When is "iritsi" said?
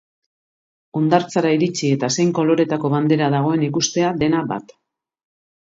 1.57-1.91